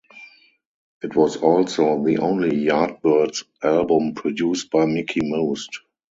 It 1.03 1.15
was 1.15 1.37
also 1.37 2.03
the 2.03 2.17
only 2.17 2.65
Yardbirds 2.65 3.43
album 3.61 4.15
produced 4.15 4.71
by 4.71 4.87
Mickie 4.87 5.21
Most. 5.23 5.69